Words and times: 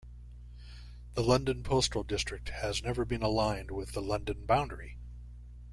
The 1.13 1.21
London 1.21 1.61
postal 1.61 2.01
district 2.01 2.49
has 2.49 2.81
never 2.81 3.05
been 3.05 3.21
aligned 3.21 3.69
with 3.69 3.91
the 3.91 4.01
London 4.01 4.47
boundary. 4.47 4.97